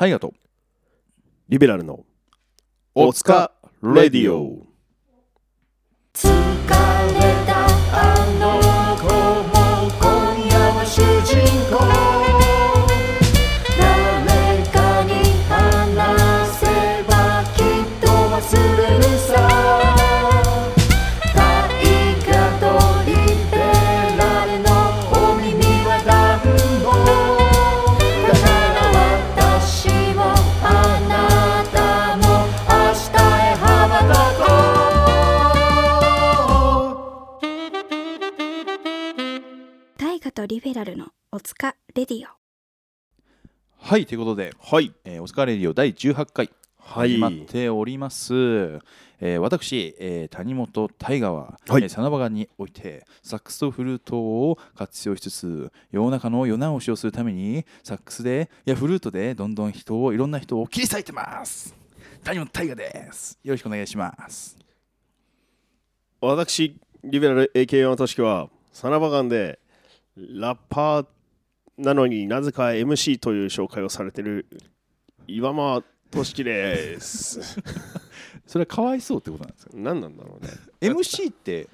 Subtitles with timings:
[0.00, 0.32] 大河と
[1.50, 2.06] リベラルの
[2.94, 3.52] おつか
[3.82, 4.69] レディオ。
[40.50, 42.28] リベラルのおつかレディオ。
[43.78, 44.92] はいということで、はい。
[45.04, 47.12] えー、おつかレディオ第18回はい。
[47.12, 48.34] 始まっております、
[49.20, 51.84] えー私、えー谷本大河は、はい。
[51.84, 61.76] えーサナバガンにおいてサックスとフルートを活用しつつ世の中の世直しをするためにサックスでいやフルートでどんどん人をいろんな人を切り裂いてます。
[62.24, 63.38] 谷本大河です。
[63.44, 64.58] よろしくお願いします。
[66.20, 69.59] 私リベラル AKA のとしきはサナバガンで
[70.30, 71.06] ラッパー
[71.78, 74.46] なのになぜか MC という紹介をされてる
[75.26, 77.40] 岩間俊樹です。
[78.46, 79.72] それはかわいそうってことなんですか？
[79.74, 80.50] 何なんだろうね。
[80.80, 81.68] MC って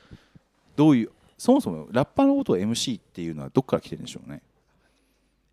[0.76, 4.42] どういうそもそもラッパーのことを MC っていうのはどっから来てるんでしょうね？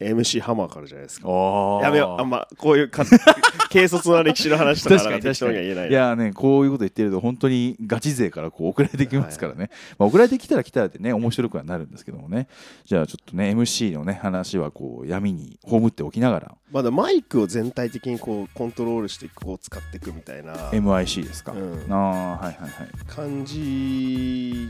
[0.03, 1.27] MC ハマーからじゃないですか。
[1.27, 2.21] あやめよう。
[2.21, 3.03] あんまこういうか
[3.71, 5.89] 軽率な歴史の話とか確かに確かにには言えない。
[5.89, 12.47] いやねこういうこと言ってると本当にガチ勢からこう送られてきますからね、まあ、送られてきたら来たらでね面白くはなるんですけどもね。
[12.85, 16.55] じゃあちょっとね MC のね話はこう闇に葬っておきながら。
[16.71, 20.53] まだマイクを全体的にこうコントロールしてこう使っていくみたいな。
[20.71, 21.93] MIC ですか、うん。
[21.93, 22.69] ああはいはいはい。
[23.07, 24.69] 感じ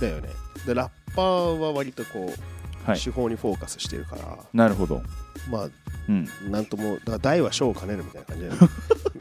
[0.00, 0.28] だよね。
[0.66, 2.34] でラッパーは割とこう、はい
[2.94, 4.38] 手法にフォーカスしてるから。
[4.52, 5.02] なるほど
[5.50, 5.68] まあ
[6.08, 6.28] うん。
[6.50, 8.68] なんともだから大は小を兼ねるみたいな感じだよね。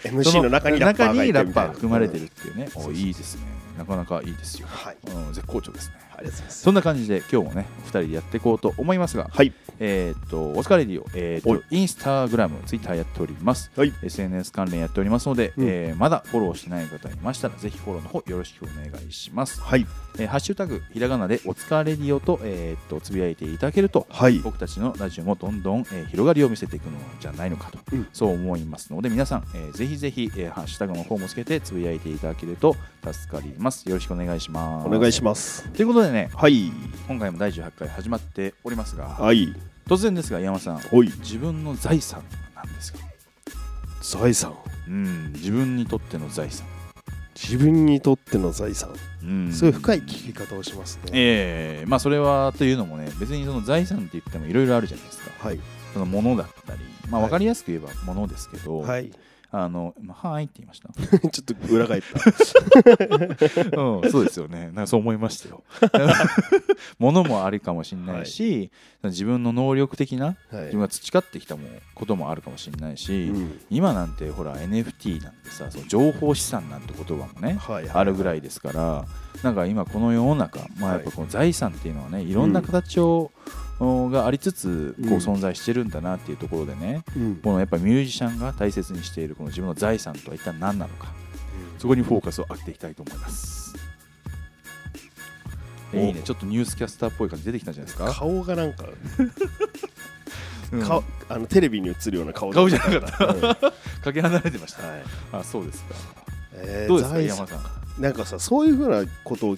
[0.24, 2.86] MC の中にラッパーがい含まれてるっていうね、うん。
[2.86, 3.44] おいいですね。
[3.78, 4.98] なかなかいいですよ、はい。
[5.08, 5.96] うん、絶好調ですね。
[6.18, 6.62] ありがとうございます。
[6.62, 9.54] そんな感じで今日もねお二人でやっていこうと思いますがはい。
[9.80, 13.72] えーっと、オスカレディオ、えーと、インスタグラム、ツイッターやっております。
[13.76, 13.94] はい。
[14.02, 15.68] SNS 関連やっておりますので、うん。
[15.68, 19.60] えーまだフォローしてない方いましたら、ぜひフォローの方よろしくお願いします。
[19.60, 19.86] はい。
[20.18, 24.40] えーハッシュタグ、ひらがなでおつかレディオと、えーっと、つぶやいていただけると、はい。
[24.40, 28.08] 僕たちのラジオもどんどん、えー広がりを見せていくのじゃないのかと、うん。
[28.14, 33.88] そう思いますので、皆さん、えーぜひぜひ、えーハッシュタグの方もつけてつぶやいていただけると助かります。
[33.90, 34.88] よろしくお願いします。
[34.88, 35.68] お願いします。
[35.70, 36.72] ということでね、はい。
[37.08, 39.54] 今回も第18回始まっておりますが、はい。
[39.88, 41.12] 突然ですが山さんおい。
[41.20, 42.24] 自分の財産
[42.56, 43.00] なんですよ、
[44.02, 44.56] 財産。
[44.88, 46.66] うん、自分にとっての財産、
[47.36, 48.90] 自分にとっての財産。
[49.24, 51.12] うん、そういう深い聞き方をしますね。
[51.14, 55.48] ええまあそれはというのもね別にその財産って言ってもいろいろあるじゃないですか。
[55.48, 55.60] はい
[55.96, 57.30] その物だったりまあはい。
[57.30, 59.12] 分かりやすく言えば物ですけど、はい。
[59.50, 60.90] あのまあはいって言いました。
[61.30, 63.80] ちょっと裏返った。
[63.82, 64.66] うん、そうですよね。
[64.66, 65.64] なんかそう思いましたよ。
[67.00, 68.72] ものもあるかもしれないし、
[69.04, 70.56] 自分の能力的なはい。
[70.64, 73.62] 自分が培ってきたもこともあるかもしれないし、うん。
[73.70, 77.90] 今なんてほら NFT なんてさその情報資産なんて言葉もね、はい。
[77.90, 79.06] あるぐらいですから
[79.44, 83.32] なんか今この世の中、まあ、やっぱこの財産っていうのはねいろんな形を、
[83.80, 87.36] がありつつこううん存在してるんだなっていうところでね、うん。
[87.44, 91.08] このやっぱミュージシャンが大切にしているこの自分の財産とは一体何なのか
[91.78, 93.76] そこにフォーカスを当てていきたいと思います。
[95.94, 98.12] おいいね、ちょっとニュースキャスターっぽい感じ出てきたんじゃないですか？
[98.14, 98.86] 顔がなんか
[100.72, 100.82] うん。
[100.82, 103.26] 顔あのテレビに映るような顔顔じゃなかった。
[103.26, 103.42] うん。
[103.42, 103.56] は
[104.04, 104.82] かけ離れてました。
[104.84, 105.04] い。
[105.32, 105.96] あ、そうですか。
[106.54, 107.85] えーどうですか、山さん。
[107.98, 109.58] はなんかさそういうふうなことを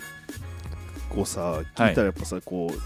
[1.10, 2.78] こうさ聞いたらやっぱさ、こうい。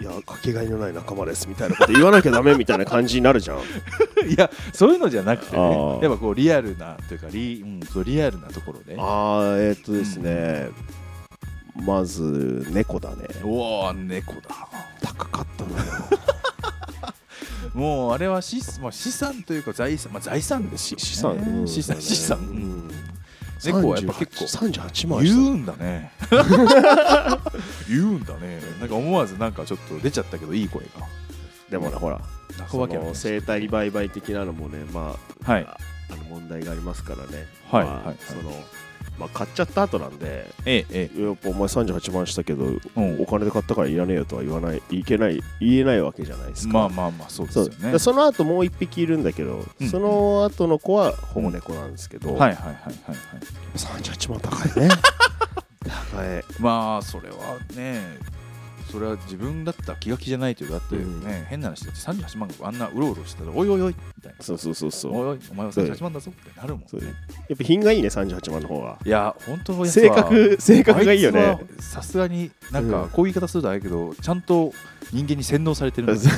[0.00, 3.58] いやかけがえのない仲間ですみたいなこと言わなきゃダメみたいな感じになるじゃん
[4.30, 8.96] いや、そういうのじゃなくてあね、ーやっぱこうリアルなというかリ、うん、そうリアルなところで。
[8.98, 10.70] あーえーっとですね、
[11.84, 14.68] まず猫だねおお、猫だ。
[15.02, 15.84] 高かったのよ
[17.74, 21.04] もうあれは資,、まあ、資産というか財産、まあ、財産ですよ、ね。
[21.04, 22.38] 資産、うん資産、資産。
[22.38, 22.90] うん
[23.64, 25.36] 猫はやっぱ結構38万した。
[25.36, 26.12] 言うんだね。
[27.88, 28.60] 言うんだね。
[28.80, 31.06] なんか思わずなんかちょっと出ちゃったけどいい声が。
[31.70, 32.20] でもねほら
[32.98, 35.16] の生態売買的なのもねま
[35.46, 35.64] あ、はい。
[35.64, 35.76] あ
[36.12, 37.46] あの問題がありますからね。
[37.70, 38.16] まあはいはいはい。
[38.20, 38.52] その
[39.18, 43.20] まあ買っちゃった後なんでえええやっぱお前38万したけど、うん。
[43.20, 46.72] お金で買ったからいらねえよとは言わないいけない言えないわけじゃないですか。
[46.72, 47.72] まあまあまあそうですそう。
[47.72, 49.88] よねでその後もう一匹いるんだけど、うん。
[49.88, 53.16] その後の子は保護猫なんですけど、はいはいはいはいはい。
[53.76, 54.88] 38万高いね。
[56.12, 56.44] 高い。
[56.58, 57.36] まあそれは
[57.74, 58.00] ね
[58.90, 61.22] それは自分だったら気が気じゃないというかだってね、うん。
[61.46, 64.42] 変な話だって38万があんなうろうろしてたらおいおいおいみたいな。
[64.42, 65.12] そうそうそうそう。
[65.14, 66.80] おいおいお前は38万だぞってなるもん。
[66.80, 66.86] ね
[67.48, 71.58] やっぱ品がいいね38万の方がいや本当のやつ性は格性格がいいよね。
[71.78, 72.90] さすがになんうん。
[72.90, 74.72] かこういう言い方するとあれやけどちゃんと
[75.12, 76.32] 人間に洗脳されてるんですよ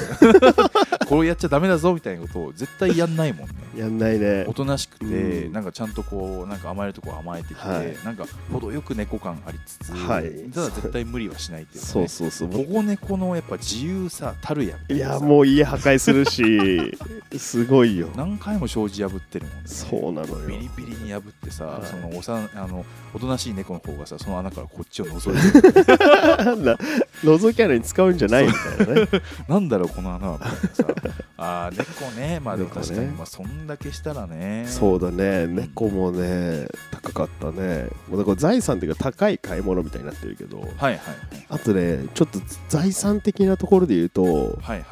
[1.09, 3.55] これやっちゃダメだぞみたいなことを絶対やんないもんね。
[3.77, 4.45] やんないね。
[4.49, 5.53] おとなしくて、うん。
[5.53, 7.95] なんかちゃんとこうなんか甘えるとこは甘えてきて、はい。
[8.03, 10.31] なんか程よく猫感ありつつ、はい。
[10.55, 12.51] ただ絶対無理はしないっていうか、ね、そうそうそう。
[12.51, 16.97] 保護猫のやっぱ自由さたるやいやもう家破壊するし
[17.37, 18.09] すごいよ。
[18.17, 19.63] 何回も障子破ってるもんね。
[19.67, 20.47] そうなのよ。
[20.47, 21.83] ビリビリに破ってさ、はい。
[21.87, 25.85] そのおさあのおとなしい猫の方がさその穴からこっちを覗いてる
[26.23, 26.77] な
[27.25, 29.09] 覗き穴に使うんじゃないみたいなね。
[29.49, 30.39] なんだろうこの穴は。
[30.39, 32.41] みたいなさあー猫ね。
[32.41, 34.65] まあでも確かに、猫ねまあ、そんだけしたらね。
[34.69, 35.47] そうだね。
[35.47, 37.89] 猫もね高かったね。
[38.09, 40.61] もうだから財産っていうか高い買い物みたいになってるけど。
[40.61, 41.01] はいはい
[41.49, 44.85] あとねちょっと財産的なところで言うとはいはい。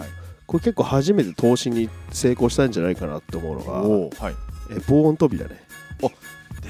[0.46, 4.34] これ結構初めて投資に成功したんじゃないかなって思うのがおーはい。
[4.70, 5.62] え防音扉ね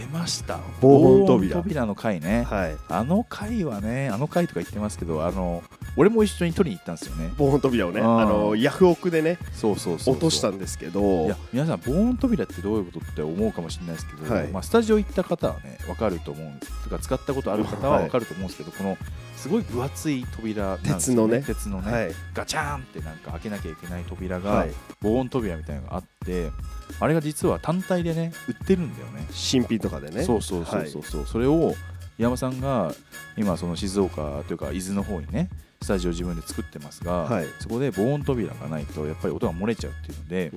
[0.01, 0.59] 出ました。
[0.81, 1.57] 防音扉。
[1.57, 2.45] 扉の回ね。
[2.45, 2.77] はい。
[2.89, 5.63] あの回はねあの回とか言ってますけどあの
[5.97, 7.33] 俺も一緒に取りに行ったんですよね。
[7.37, 11.27] 防音扉をねあのヤフオクでねそうそう落としたんですけど。
[11.27, 18.97] いや皆さん防音扉ってどういうことって思うかもしれないですけど、はいまあ、スタジオ行った方はね分かると思うんですとか使ったことある方ははい分かると思うんですけど、この
[19.37, 21.43] すごい分厚い扉なんです鉄のね。
[21.47, 22.13] 鉄のね、はい。
[22.35, 24.71] ガチャーンってなんか開けなきゃいけない扉が、はい。
[25.01, 26.51] 防音扉みたいなのがあって
[26.99, 29.27] あれが実は単体でね売ってるんだよね。
[29.31, 30.25] 新品とかでね。
[30.25, 31.75] そうそうそうそうそう、それを
[32.19, 32.93] 山さんが
[33.37, 35.49] 今その静岡というか伊豆の方にね
[35.81, 37.47] スタジオ自分で作ってますが、はい。
[37.61, 40.53] そこで防音扉がないとやっぱり音が漏れちゃうっていうので、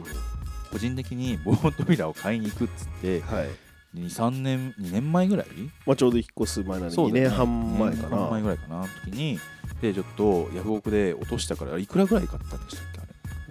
[0.71, 3.47] 個人的に防音扉を買いに行くっつってはい
[3.95, 5.47] 23年2年前ぐらい？
[5.85, 7.21] まあちょうど引っ越す前なんで2そうだね。
[7.21, 9.39] 年半前か2年半前なぐらいかなの時に。
[9.81, 13.03] でちょっとヤフオクで落としたからいくらぐらい買ったんでしたっけあ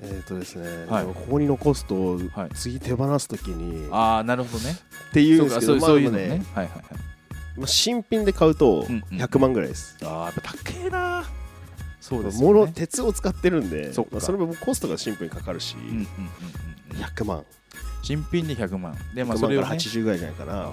[0.02, 0.08] れ？
[0.16, 1.04] えっとですねはい。
[1.06, 2.50] ここに残すとはい。
[2.54, 4.76] 次手放すときにっああなるほどね。
[5.12, 6.84] ていうんですけどそういうのまあでもねはいはいはい。
[7.58, 9.96] まあ新品で買うとうんうん100万ぐらいです。
[10.02, 11.24] ああやっぱ高えな
[12.02, 12.72] そうですね。
[12.74, 16.00] 鉄を使ってるんでそそれもコストがシンプルにかかるしうんうんうんうん。
[16.00, 16.06] うん
[17.00, 17.44] 100万。
[18.02, 18.98] 新品で100万。
[19.14, 19.66] でまあ100万からそれをね。
[19.68, 20.68] 80ぐらいじゃないかな。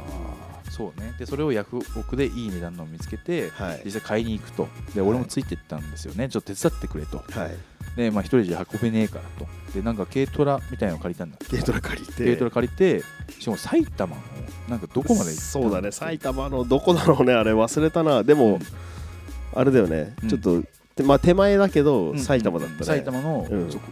[0.72, 1.14] そうね。
[1.20, 3.81] でそれをヤフオクでいい値段のを見つけてはい。
[3.86, 4.68] 実際買いに行くと。
[4.96, 6.30] で俺もついてったんですよね。
[6.30, 7.20] ちょっと手伝ってくれと。
[7.20, 7.56] はい。
[7.96, 9.48] でまあ一人じゃ運べねえからと。
[9.74, 12.14] でなんか軽トラみたいなのを借りたんだ軽トラ借りて。
[12.24, 13.04] 軽トラ借りて
[13.40, 14.22] しかも埼玉の
[14.68, 15.92] なんかどこまで行ったそうだね。
[15.92, 17.34] 埼玉のどこだろうね。
[17.34, 18.24] あれ忘れたな。
[18.24, 18.60] でも
[19.54, 20.16] あれだよね。
[20.24, 20.30] うん。
[20.30, 20.64] ちょっと
[21.00, 22.84] てまあ手前だけどうん埼玉だったね。
[22.86, 23.48] 埼玉の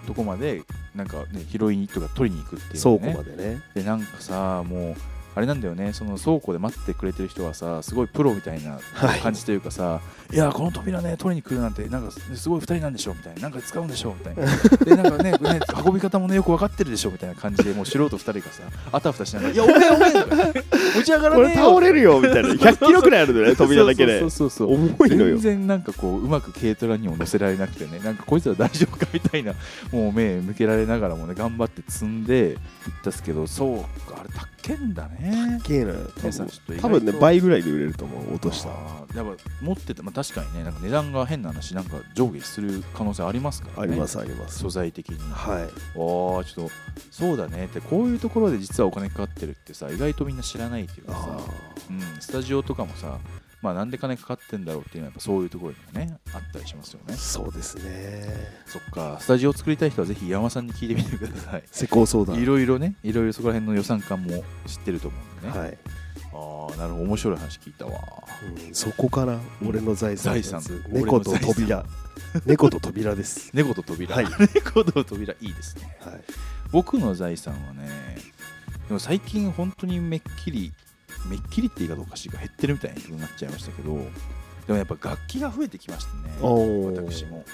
[0.08, 0.62] どこまで
[0.96, 3.62] なんかね拾いにとか取りに行くっていう倉ね庫までね。
[3.74, 4.96] でなんかさもう
[5.38, 5.94] あれなんだよね。
[5.94, 9.20] その倉庫で待ってくれてる人はさすごいプロみたいなはい。
[9.20, 10.02] 感じというかさ、
[10.34, 13.42] い、やこの扉ね取りに来るなんてなんかすごい2人なんでしょみたいな。
[13.44, 14.46] なんか使うんでしょみたいな。
[14.84, 20.36] でなんかねね運び方もねよく分かってるでしょみたいな感じでもう素人2人がさあたふたしながら「いやおめえおめえ」とか
[20.96, 22.50] 持ち上がらこねえ倒れるよみたいな。
[22.50, 24.50] 100キロくらいあるんだよね扉だけでそうそう。
[24.50, 25.38] そうそう重いのよ。
[25.38, 28.00] 全然なんかこううまく軽トラにも乗せられなくてね。
[28.04, 29.54] なんかこいつら大丈夫かみたいな
[29.92, 32.58] もう目向けられながらもね頑張って積んでいっ
[33.04, 35.62] たっすけどそうかあれ高けんだね。
[35.64, 35.94] けえな。
[36.18, 36.98] 皆さんちょっと意外と。
[36.98, 38.70] 多分ね倍ぐらいで売れると思う落とした。
[38.70, 43.92] やっぱ持ってて、まあ、確かにねなんか値段が変な話なんか上下する可能性ありますからね。
[43.94, 44.60] ありますあります。
[44.60, 45.18] 素材的に。
[45.32, 45.64] はい。
[45.64, 46.70] ああちょっと
[47.12, 47.66] そうだね。
[47.66, 51.20] ってこういうところで実はお金かかってるってさ意外とみんな知らないっていうかさ。
[51.30, 53.18] あうん、スタジオとかもさ、
[53.62, 57.14] まあ、なんで金かかってんだろうっていうのはやっぱそういうところにもねあったりしますよね。
[57.14, 58.28] ーそうですね。
[58.68, 59.18] そっか。
[59.20, 61.64] スタジオを作りたい人はぜひ山さんに聞いてみてください。
[61.72, 62.38] 施工相談。
[62.38, 65.58] いろいろねいろいろそこら辺の予算感も知ってると思うんで。
[65.60, 65.78] ね、はい。
[66.34, 67.06] ああなるほど。
[67.06, 67.94] 面白い話聞いたわ。
[68.68, 70.62] うんそこかな俺の財産財産。
[70.90, 71.84] 猫と扉。
[72.46, 73.50] 猫と扉です。
[73.54, 74.28] 猫と扉、はい。
[74.54, 75.98] 猫と扉いいですね。
[76.02, 76.24] はい。
[76.72, 77.88] 僕の財産はね
[78.88, 80.72] でも最近本当にめっきり
[81.28, 83.98] めっきりって言い方おかしいが減ってるみたいになっちゃいましたけど
[84.66, 87.46] でもやっぱ楽器が増えてきましたね私も。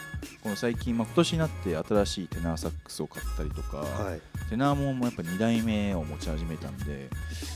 [0.42, 4.22] この最近、まあ、今年になって新しいテナーサックスを買ったりとか、はい。
[4.50, 7.10] テナーもやっぱ2代目を持ち始めたんで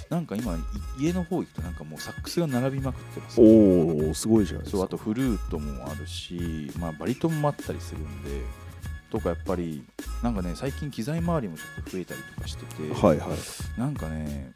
[0.10, 0.58] なんか今い
[1.00, 4.78] 家の方行くとなんかもうサックスが並びまくってます、おおすごいじゃないですか。
[4.78, 8.42] そうあとフルートもあるし、まあ、バリトンもあったりするんで
[9.10, 9.84] とかやっぱり
[10.22, 13.80] なんかね最近機材周りもちょっと増えたりとかしてて、はいはい。
[13.80, 14.52] なんかね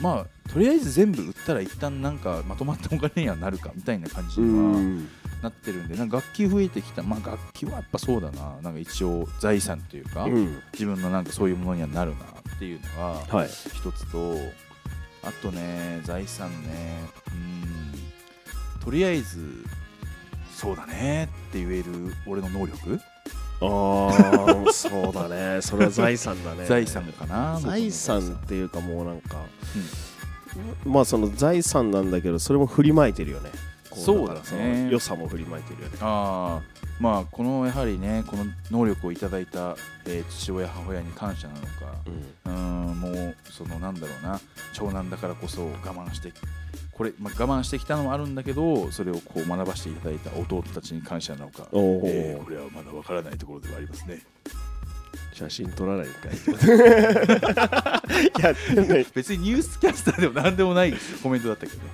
[0.00, 5.08] まあとりあえず全部売ったら一旦なんかまとまったお金にはなるかみたいな感じうにはん。
[5.42, 7.02] なってるんでなんか楽器増えてきた。
[7.02, 8.56] まあ楽器はやっぱそうだな。
[8.62, 10.62] なんか一応財産というか、うん。
[10.72, 12.24] 自分のなんかそういうものにはなるな
[12.54, 13.48] っていうのがはい。
[13.48, 14.36] 一つと
[15.22, 17.00] あとね財産ね。
[17.32, 18.82] うん。
[18.82, 19.64] とりあえず
[20.54, 23.00] そうだねって言える俺の能力、
[23.66, 25.60] あーそうだね。
[25.62, 26.64] それは財産だね。
[26.66, 29.36] 財産かな財産っていうかもうなんか、
[30.84, 33.50] まあその財産なんだけどそれも振りまいてるよね。
[33.90, 34.88] こそうだね。
[34.90, 35.98] 良さも振りまいてるよね。
[36.00, 41.66] ああまあこのやはりねこの能力をいただいた、えー父親母親に感謝なのか
[42.06, 42.52] うん。
[42.52, 44.40] うーんもうそのなんだろうな
[44.72, 46.32] 長男だからこそ我慢して
[46.92, 54.22] これ、まあ、我慢してきたのもあるんだけどそれをこう学ばせていただいた弟たちに感謝なのか、おお、えーこれはまだわからないところではありますね。
[55.32, 56.34] 写真撮らないんかい。
[59.00, 61.82] い別にニュースキャスターでも何でもないコメントだったけど。
[61.82, 61.88] ね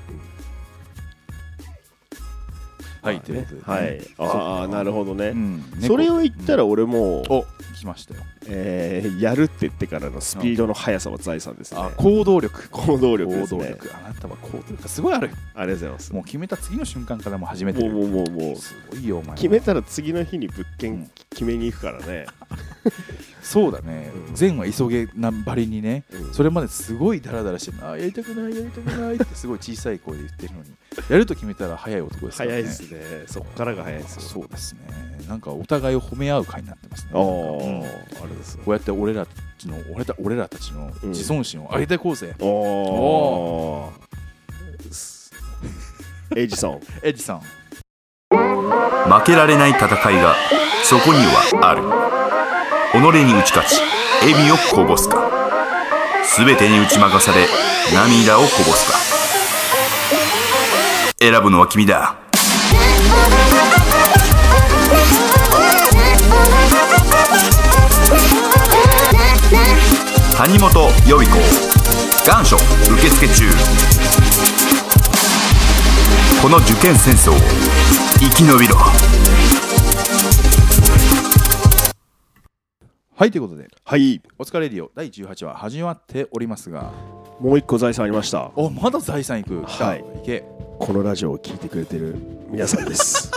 [3.02, 4.00] はい、ということで、ね、はい。
[4.19, 7.47] ああなるほどね、うん、それを言ったら俺も、お
[7.80, 8.21] 来ましたよ。
[8.47, 11.80] えーやるって言ってからのスピードの速さは財産ですね。
[11.80, 12.69] あ行動力。
[12.71, 13.64] 行動力で行すね。
[13.64, 13.90] 動力。
[13.97, 16.12] あなたは行動力がすごいあるありがとうございます。
[16.12, 17.90] もう決めた次の瞬間からもう始めてる。
[17.90, 18.57] もうもうもうもう。
[18.57, 20.66] すごいよお前決めたら次の日に物うん。
[20.76, 22.26] 件決めに行くからね、
[23.42, 24.11] そうだね。
[24.28, 24.35] うん。
[24.38, 26.35] 前は急げなばりにねうん。
[26.35, 30.70] それまですごいダラダラしてあーやりたくないやりたくないってすごい小さい声で言ってるのに
[31.09, 32.56] やると決めたら早い男ですからね。
[32.56, 33.25] 早いですね。
[33.26, 34.20] そっからが早いですよ。
[34.23, 34.80] そうですね。
[35.28, 37.11] なんかお互いを褒め合う会になってますね。
[37.14, 43.92] あれですこうやって俺らたちの俺た俺らたちの自尊心を上げていこうぜ、おお
[46.37, 47.40] エイジソン エッジさん。
[48.30, 50.35] 負けられない戦いが
[50.85, 52.19] そこにはある
[52.92, 53.80] 己に打ち勝ち
[54.20, 55.30] 笑みをこぼすか。
[56.37, 57.47] 全てに打ち負かされ
[57.94, 58.99] 涙をこぼすか。
[61.20, 62.16] 選ぶのは君だ。
[70.37, 71.38] 谷本予備校
[72.26, 73.44] 願書受付中。
[76.42, 77.35] この受験戦争を
[78.18, 78.76] 生き延びろ。
[83.20, 83.68] はいということで。
[83.84, 84.22] はい。
[84.38, 86.90] お疲れレディオ第18話始まっておりますが。
[87.38, 88.50] もう一個財産ありました。
[88.56, 89.60] おまだ財産いく。
[89.60, 89.98] はい。
[90.22, 90.42] いけ。
[90.78, 92.16] このラジオを聞いてくれてる
[92.48, 93.30] 皆さんです。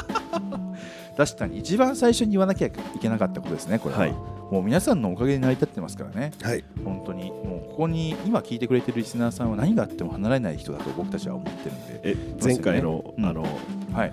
[1.17, 2.71] 確かに一番最初に言わなきゃい
[3.01, 4.13] けなかったことですねこれは、はい
[4.51, 6.55] もう皆さんのおかげで成り立ってますからねは。
[6.55, 6.63] い。
[6.85, 7.31] 本当に。
[7.31, 11.99] もうここに今聞いてくれてるリスナーさんは何があっても離れない人だと僕たちは思ってるんで。
[12.03, 13.25] え前回の、うん。
[13.25, 13.45] あの
[13.91, 14.11] はい。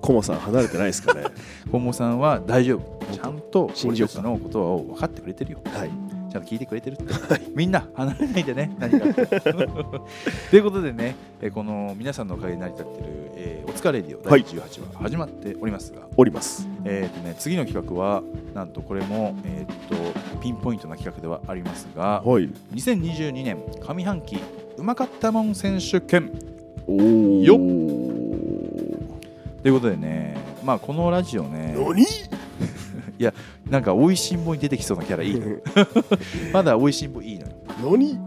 [0.00, 1.24] コモさん離れてないですかね？
[1.72, 5.58] 本郷さんは大丈夫ちゃんと信じようか俺たちのことを分かってくれてるよ。
[5.64, 5.90] はい。
[6.30, 7.04] ちゃんと聞いてくれてるって、
[7.54, 10.00] みんな離れないでね何があっても
[10.50, 13.06] ということでねえーこの皆さんのおかげで成り立ってる、
[13.36, 14.58] えーお疲れレディオ第18
[14.94, 16.66] 話始まっておりますが、おります。
[16.84, 18.22] えーとね、次の企画は
[18.54, 19.94] なんとこれも、えー、と
[20.40, 22.48] ピンポイントな企画ではありますがはい。
[22.74, 24.38] 2022年上半期
[24.76, 26.32] うまかったもん選手権。
[26.86, 27.00] おお
[27.44, 27.62] よと
[29.68, 31.74] いうことでねまあこのラジオね
[33.18, 33.32] 何
[33.70, 35.60] なんか美味しんぼに出てきそうなキャラいいのよ。
[36.52, 37.52] まだ美味しんぼいいのよ。
[37.82, 38.18] 何？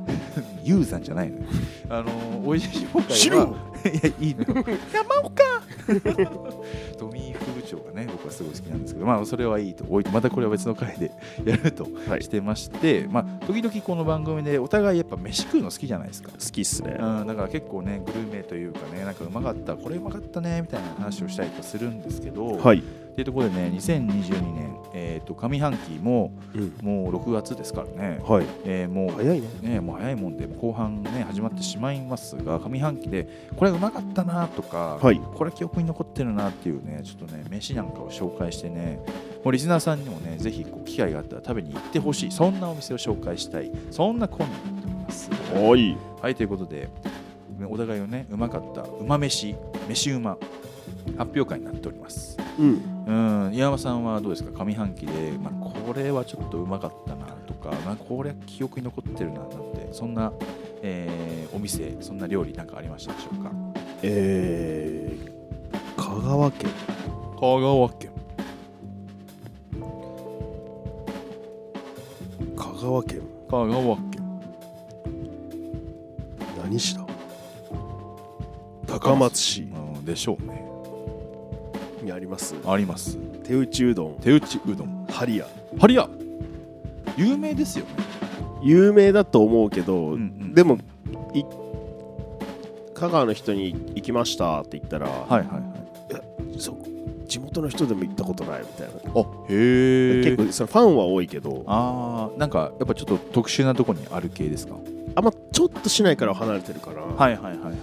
[0.63, 1.43] ユウさんじゃないのよ。
[1.89, 3.37] あの美味しんぼ会は白
[3.85, 4.65] いやいいのよ。
[4.93, 5.43] 山岡。
[6.97, 11.11] トミー副部長がね僕はすごい好きなんですけどまあそれはいいと置いてまたこれは別の回で
[11.45, 12.23] やるとはい。
[12.23, 16.31] してまして、まあ時々この番組でお互いやっぱ飯食うの好きじゃないですか。
[16.31, 16.97] 好きっすね。
[16.99, 28.45] うん、だから結構ねグルメというかねなんかうまかったこれうまかったねみたいな話をしたりとかするんですけど、はい、っていうところでね2022年、えー、と上半期もうん、もう6月ですからね、はい。
[28.65, 29.47] えーもう早いね。
[29.61, 35.19] ね、もう早いもんで後半ね始まってしまいますが上半期でこれうまかったなとか、はい。
[35.35, 38.99] これ記憶に残ってるなっていうねちょっとね飯なんかを紹介してね。
[39.43, 42.31] もうリスナーさんにもねぜひこう機会があったら食べに行ってほしい。
[42.31, 43.71] そんなお店を紹介したい。
[43.91, 45.29] そんなコーナーになっております。
[45.31, 45.97] はい。
[46.21, 46.89] はいということで
[47.69, 48.81] お互いをねうまかった。
[48.81, 49.55] うま飯。
[49.87, 50.37] 飯うま。
[51.17, 52.37] 発表会になっております。
[52.59, 52.81] うん。
[53.47, 53.53] うん。
[53.53, 54.51] 岩間さんはどうですか？
[54.51, 60.31] 上半期で、まあ、これはちょっとうまかったなとか、まあ、これは記憶に残ってるななんてそんな、
[60.81, 63.51] えーお店そんな料理なんかありましたでしょうか？
[64.03, 66.69] えー、香川県
[67.39, 68.11] 香川県
[72.57, 74.41] 香川県香川県
[76.61, 77.05] 何市だ
[78.85, 80.65] 高松市うんでしょうね
[82.03, 85.47] にありますあります手打ちうどん手打ちうどんハリヤ
[85.79, 86.09] ハリア
[87.15, 87.91] 有名ですよね
[88.61, 90.77] 有名だと思うけど、んうんでも
[91.33, 91.45] い
[92.93, 95.78] 香川の人に行きましたって言ったら、はいはいはい
[97.49, 101.63] 元の人でも行ったことないみたいな、あへえ結構そのファンは多いけど。
[101.67, 104.75] ああなんかやっぱちょっと特殊なとこにある系ですか？
[105.15, 107.75] あんまちょっと市内からは離れてるから、はいはいはいはいはい。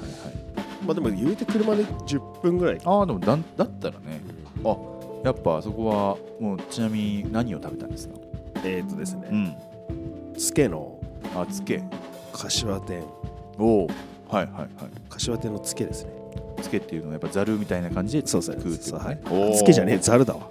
[0.87, 2.81] まあでも言うて車で10分ぐらい。
[2.85, 4.21] ああでもだだったらね。
[4.65, 4.77] あ
[5.25, 8.15] やっぱそこはもうちなみに何を食べたんですか？
[8.65, 9.57] えっ、とですね、ん。
[10.39, 10.99] つけの
[11.35, 11.83] あつけ
[12.33, 13.03] 柏店。
[13.59, 13.87] おお
[14.29, 14.69] はいはいはい。
[15.09, 16.11] 柏店のつけですね
[16.67, 18.57] つけっていうのはやっぱざるみたいな感じでそうそう。
[18.57, 19.21] 食うそうはい。
[19.57, 19.99] つけじゃねえ。
[19.99, 20.51] ざるだわ。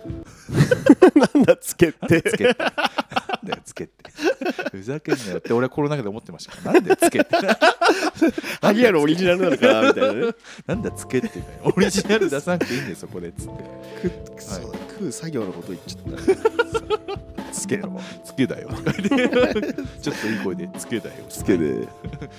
[1.35, 2.21] なんだつけって。
[2.21, 2.63] つけって。
[2.63, 2.73] なん
[3.43, 4.11] だよつけって。
[4.71, 6.53] ふざけんなよって俺はコロナ禍で思ってました。
[6.55, 7.35] からなんだよつけって。
[8.61, 10.33] 萩原オリジナルなのかなみたいなね。
[10.65, 11.29] なんだつけって
[11.63, 14.31] オリジナル出さなくていいんだよそこでっつって。
[14.35, 17.25] くそう食う作業のこと言っちゃった。
[17.51, 18.69] つけのつけだよ。
[20.01, 21.15] ちょっといい声でつけだよ。
[21.29, 21.87] つけで。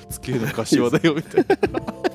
[0.09, 2.06] つけの柏だよみたいな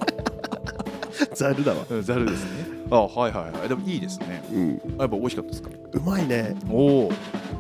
[1.42, 1.86] ざるだわ。
[1.90, 2.50] うんざるですね。
[2.92, 3.70] あはいはいはい。
[3.70, 4.44] でもいいですね。
[4.52, 4.82] うん。
[4.98, 5.70] あやっぱ美味しかったですか？
[5.94, 6.56] うまいね。
[6.70, 7.12] おお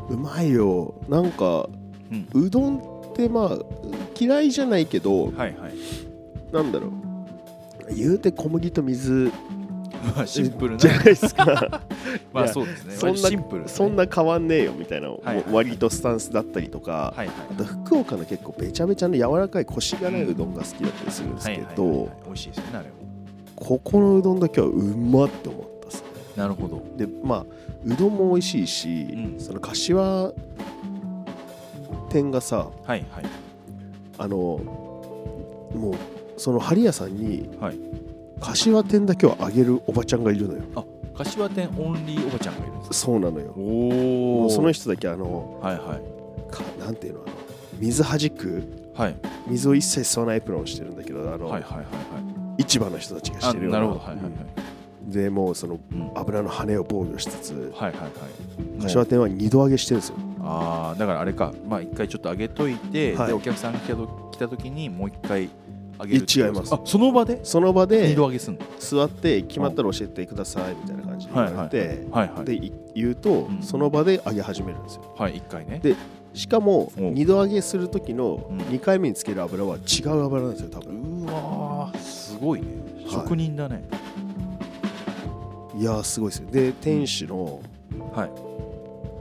[0.09, 0.93] うまいよ。
[1.09, 1.67] なんか、
[2.11, 2.27] うん。
[2.45, 2.81] うどんっ
[3.15, 3.57] てまあ
[4.19, 5.53] 嫌いじゃないけどはいはい。
[6.53, 6.91] なんだろう。
[7.95, 9.31] 言うて小麦と水
[10.15, 10.77] まあシンプルな。
[10.77, 11.81] じゃないですか。
[12.33, 12.93] まあそうですね。
[12.95, 15.09] そんなシンプル、ね、そんな変わんねえよみたいな、
[15.51, 17.35] 割とスタンスだったりとか、はいはい。
[17.51, 21.89] あと福岡の結構べちゃべちゃの柔らかいコシがないうどんが好きだったりするんですけど。
[21.89, 22.95] はい美味しいですよねあれも
[23.63, 26.03] ここのうどんだけはうまって思ったっすね
[26.35, 26.81] なるほど。
[26.97, 27.45] でまあ
[27.85, 29.39] うどんも美味しいし、うん。
[29.39, 30.33] その柏
[32.09, 33.25] 店がさはいはい。
[34.17, 37.77] あのもうその針屋さんにはい。
[38.39, 40.63] 柏店だけをあげるおばちゃんがいるのよ。
[40.75, 40.83] あ
[41.15, 42.93] 柏店オンリーおばちゃんがいるんですか？
[42.95, 43.53] そうなのよ。
[43.55, 46.51] おその人だけあのはいはい。
[46.51, 47.33] かなんていうのあの
[47.77, 49.15] 水はじくはい。
[49.47, 51.85] 水を一切吸わないエプロンをしてるんだけどあの、はいはいはいはい
[52.71, 53.79] 市場の人たちがしあてるような。
[53.79, 53.99] なるほど。
[53.99, 54.31] はいはいはい。
[55.05, 55.11] うん。
[55.11, 56.11] でもうそのうん。
[56.15, 58.81] 油の羽を防御しつつはいはいはい。
[58.81, 60.15] 柏店は二度揚げしてるんですよ。
[60.43, 61.53] ああだからあれか。
[61.67, 63.27] まあ一回ちょっと揚げといて、はい。
[63.27, 65.49] でお客さんが来たと来た時にもう一回
[65.99, 66.73] 揚げる違います。
[66.73, 67.39] あその場で？
[67.43, 68.59] その場で二度揚げすんの？
[68.79, 75.95] 座って決まったら教えてくださいみたいな感じで言われて、はいはいでい言うと、んその場で揚げ始めるんですよはい一回ねで
[76.33, 78.57] しかもお二度揚げする時のうん。
[78.59, 81.23] 2回目につける油は違う油なんですよ多分。
[81.23, 82.67] うわーすごいね。
[83.05, 83.11] はい。
[83.11, 83.83] 職人だね。
[85.77, 86.49] いやーすごいですよ。
[86.51, 87.59] で店主の
[88.13, 88.31] はい。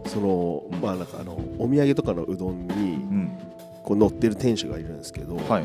[0.09, 0.81] そのうん。
[0.81, 3.31] まあなんかあのお土産とかのうどんにうん。
[3.83, 5.65] こう乗ってる店主がいるんですけど、はいはいは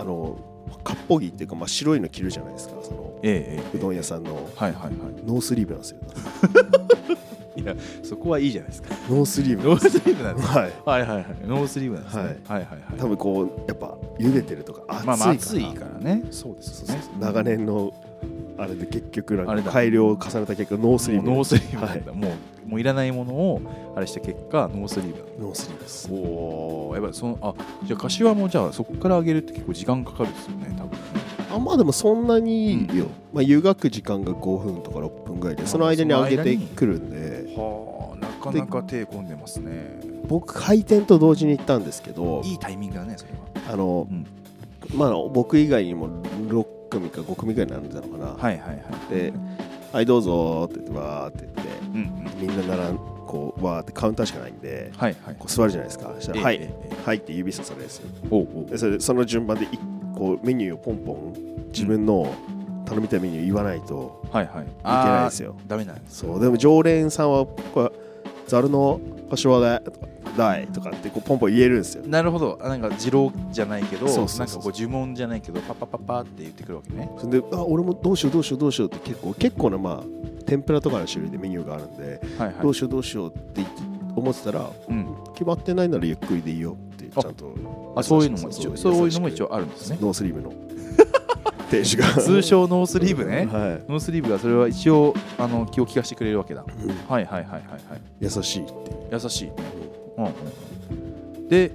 [0.00, 0.36] あの
[0.84, 3.76] 割烹着っていうか、まあ、白いの着るじゃないですかそのええええ。
[3.76, 4.34] うどん屋さんの。
[4.34, 4.90] はいはいは
[5.26, 6.00] ノースリーブなんですよ
[7.56, 8.94] いいやそこはいいじゃないですか。
[9.08, 10.48] ノースリーブノースリーブなんです。
[10.48, 10.72] はい。
[10.84, 12.22] はいはいはいノースリーブなんですね。
[12.22, 12.32] はい。
[12.32, 15.98] はいはいはい多分こうやっぱ茹でてるとか熱いから,、まあまあ暑いから。
[15.98, 16.22] ね。
[16.30, 16.84] そうです
[17.18, 17.92] 長年の
[18.58, 21.30] あれで結局なんか改良を重ねた結果ノースリーブ。
[21.30, 22.02] ノースリーブはい。
[22.16, 22.28] も
[22.66, 23.60] うもういらないものを
[23.94, 25.42] あれした結果ノースリーブ。
[25.42, 26.08] ノースリーブです。
[26.10, 30.90] おおやっぱりそのあじゃあ柏もじゃあそこから上げるって結構時間かかるですよね多分。
[30.90, 33.10] ねあまあでもそんなにいいよ、うん。
[33.32, 37.35] まあ、湯がく時間が5分とか6分ぐらいでその間に揚げてくるんで
[38.52, 40.00] かなか手込んでますね。
[40.28, 43.72] 僕開店と同時に行ったんですけどいいタイミングだねそれは。
[43.72, 44.26] あの、うん。
[44.94, 46.08] まあ僕以外にも
[46.48, 49.14] 6組か5組ぐらい並んでたのかな、はいはいはい。
[49.14, 49.32] で
[49.92, 52.48] はいどうぞって言ってわーって言ってうんうん。
[52.48, 55.36] みんな並んこうわーってカウンターしかないんではいはい。
[55.38, 56.12] こう座るじゃないですか。
[56.14, 56.70] そしたらはい、
[57.04, 58.08] はいって指さされるんですよ。
[58.30, 59.68] おうでそれでその順番でい
[60.14, 61.34] こうメニューをポンポン
[61.68, 62.32] 自分の
[62.86, 64.64] 頼みたいメニュー言わないとはいはい。
[64.64, 65.56] いいけないですよ。
[65.66, 66.40] ダメなんですそう。
[66.40, 68.05] でも常連さんはこれ
[68.46, 70.06] ざるのかしわでとか
[70.36, 72.04] 大とかってこうポンポン言えるんですよ。
[72.06, 72.58] なるほど。
[72.62, 77.10] あなんか二郎じゃないけどなんかこう呪文じゃないけどパッパッパッパって言ってくるわけね。
[77.18, 82.56] それであ俺もどうしようどうしようどうしようって結構結構なまあ天ぷらとかの種類でメニューがあるんで、はいはい。
[82.62, 83.74] どうしようどうしようって言って
[84.14, 85.06] 思ってたらうん。
[85.32, 87.54] 決まってないならゆっくりでいいよってちゃんと。
[87.96, 89.98] あそういうのも一応そういうのも一応応あるんですね。
[90.00, 90.52] ノースリーブの
[91.70, 92.06] 店主が。
[92.14, 93.46] 通称ノースリーブね。
[93.46, 96.62] はノースリーブがそれは一応あの気を利かしてくれるわけだ。
[96.62, 96.96] い、うん。
[97.08, 98.00] はいはいはいはいはい。
[98.20, 98.72] 優しいって
[99.12, 99.44] 優しい。
[99.46, 99.52] ね
[100.18, 101.48] うんうんうん。
[101.48, 101.72] で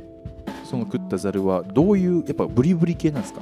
[0.63, 3.41] その食ったざるはどういうやっぱブリブリ系なんですか？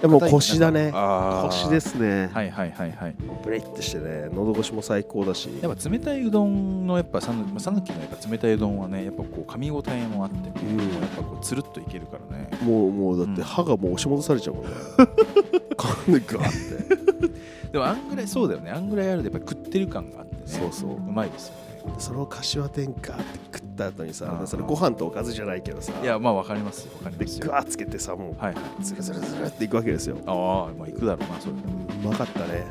[0.00, 0.92] でも腰だね。
[0.92, 3.14] 腰ですね、はいはいはいはい。
[3.42, 5.48] ブリッてしてね喉越しも最高だし。
[5.62, 10.78] やっぱ冷たいうどんのやっぱさぬまあ讃岐のやっぱ冷たいうどんはねやっぱこう噛み応えもあってね、うん。
[10.78, 12.50] やっぱこうつるっといけるからね。
[12.62, 13.34] もうもうだっうん。
[13.34, 14.70] て歯がもう押し戻されちゃうもんね。
[15.76, 17.28] 噛んでガーっ
[17.68, 17.70] て。
[17.72, 18.70] でもあんぐらいそうだよね。
[18.70, 20.42] あんぐらいあるとやっぱ食ってる感があってね。
[20.44, 20.96] そうそう。
[20.96, 21.65] うまいですよね
[21.98, 23.22] その柏天下って
[23.58, 26.92] 食った後にさそれご飯とおかずじゃないけどさいやまあわかりますよ。
[26.98, 27.46] わかりでますよ。
[27.50, 28.54] ガーつけてさもうはい。
[28.54, 30.16] はいズルズルズルっていくわけですよ。
[30.26, 30.32] あ
[30.70, 31.52] あまあ行くだろうなそれ。
[31.52, 31.56] う
[32.08, 32.64] まかったね。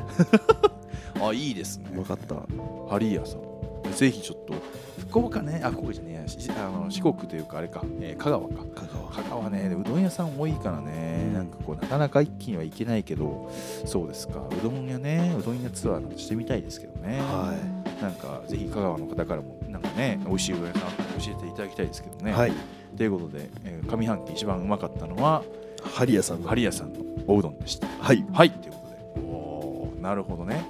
[1.20, 1.90] あいいですね。
[1.94, 2.34] うまかった。
[2.34, 3.92] ハリーヤさん。
[3.92, 4.54] ぜひちょっと。
[4.98, 6.26] 福福岡ねあ福岡じゃねえ
[6.58, 8.54] あの四国というかあれか、えー香川か。
[8.74, 9.10] 香川。
[9.10, 13.50] 香川ねうどん屋さん多いからねなんかこうなかなか一気には行けないけど
[13.84, 14.40] そうですか。
[14.40, 17.54] うどん屋ねうどん屋ツアーなんてしてみたいですけどね、は
[18.02, 22.52] なんかぜひ香川の方からもなんかね美味しいうどん屋さん教えていただきたいですけどね、いはい。
[22.96, 25.42] ということで、えー上半期一番うまかったのは
[25.82, 26.48] ハリアさんの。
[26.48, 27.86] ハリ屋さんのおうどんでした。
[28.00, 28.24] はい。
[28.32, 28.50] はい。
[28.50, 28.78] というこ
[29.14, 29.26] とで。
[29.26, 30.64] おーなるほどね。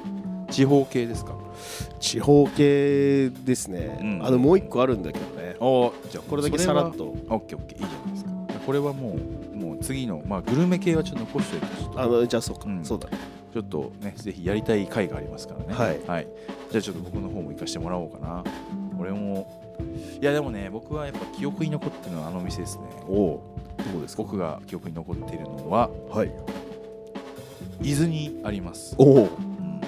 [0.51, 1.35] 地方系ですか？
[1.99, 4.20] 地方系ですね、うん。
[4.25, 5.57] あのもう一個あるんだけどね。
[5.59, 7.05] おじゃあこれだけさらっと。
[7.07, 8.31] オッケーオッケーいいじゃないですか。
[8.66, 9.16] これはも
[9.53, 12.85] うもう次のまあグルメ系はちょっと残しておいてあのじゃあそうか、うん。
[12.85, 13.09] そうだ。
[13.09, 13.16] ね
[13.56, 15.72] ちょっとねぜひやりたい回がありますからね。
[16.06, 16.28] はい。
[16.70, 18.44] じゃあちょっと僕の方も行かしてもらおうかな。
[19.00, 19.50] 俺も
[20.20, 22.82] いやでもね僕はやっぱ記憶に残ってるのはあの店ですね。
[23.08, 23.42] おお
[23.94, 24.24] どうですか？
[24.24, 26.32] 僕が記憶に残っているのははい。
[27.80, 29.80] 伊豆にあります、おおうん。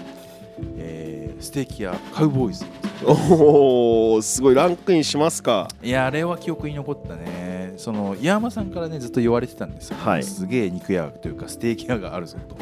[0.78, 2.64] えーステーキ屋カウボーイズ。
[3.04, 5.68] おおすごいランクインしますか。
[5.82, 7.74] いやあれは記憶に残ったね。
[7.76, 10.22] その岩山さんからねずっと言われてたんですよ、はい。
[10.24, 12.56] すげえ肉屋というかステーキ屋があるぞと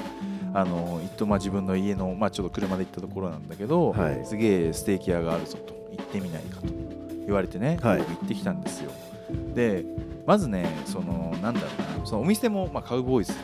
[0.56, 4.24] あの一とまあ自分の家の、まあ、ちょっと車で行ったところなんだけど、はい。
[4.24, 5.74] すげえステーキ屋があるぞと。
[5.92, 6.68] 行ってみないかと。
[7.26, 7.98] 言われてね、はい。
[7.98, 8.90] 僕行ってきたんですよ。
[9.54, 9.84] で
[10.26, 11.66] まずねそのなんだろ
[11.96, 12.06] うな。
[12.06, 13.36] そのお店も、まあ、カウボーイズっ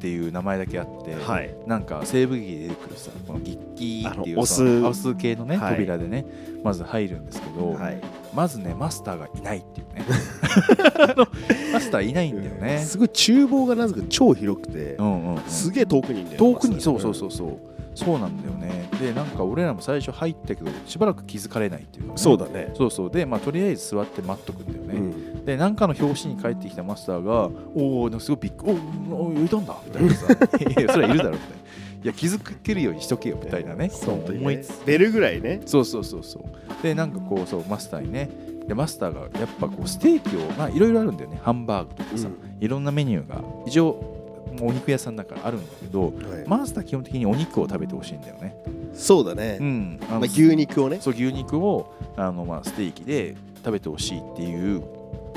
[0.00, 1.54] ていう名前だけあって、はい。
[1.66, 4.84] なんか西部劇で出てくるさこのギッキーっていあのオス。
[4.84, 5.76] オス系のね、はい。
[5.76, 6.26] 扉でね
[6.62, 7.98] まず入るんですけど、はい。
[8.34, 10.04] まずねマスターがいないっていうね。
[11.72, 17.70] マスターいないんだよね、すごい厨房がなぜか超広くてう、んうんうん、すげえ遠くにいんだよ遠くにそうそうそうそう。
[17.94, 18.88] そうなんだよね。
[19.00, 22.72] でなんか俺らも最初入ったけどしばらく気づかれないっていうか、ね、そうだね。
[22.76, 23.10] そうそう。
[23.10, 25.44] でまあとりあえず座って待っとくんだよね、うん。
[25.44, 28.78] でなんかの表紙に帰ってきたマスターが「おおすごいびっくり
[29.10, 30.26] おおいたんだ」みたいなさ
[30.80, 31.56] 「いやそれはいるだろ」みたいな
[32.04, 33.90] 「いや気づけるようにしとけよ」みたいなね。
[33.90, 34.86] そう思いつつ。
[34.86, 35.60] 出るぐらいね。
[35.66, 36.82] そうそうそうそう。
[36.82, 38.30] でなんかこうそうマスターにね。
[38.68, 41.40] でマスターがやっぱこうステーキをまあいろいろあるんだよね。
[41.42, 42.28] ハンバーグとかさ、
[42.60, 43.42] いろんなメニューが。
[43.66, 44.19] 一応
[44.66, 46.12] お肉屋さんだからあるんだけどはい。
[46.46, 48.56] マスター基本的にお肉を食べてほしいんだよね。
[48.94, 50.00] そうだね、うん。
[50.08, 50.98] あのまあ、牛肉をね。
[51.00, 54.82] そう牛肉をあの、まあ、ステーキで食べてほしいっていう